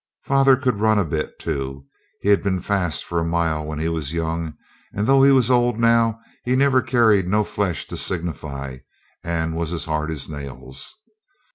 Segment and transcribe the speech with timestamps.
[0.23, 1.85] Father could run a bit, too;
[2.21, 4.55] he'd been fast for a mile when he was young,
[4.95, 8.79] and though he was old now he never carried no flesh to signify,
[9.23, 10.95] and was as hard as nails.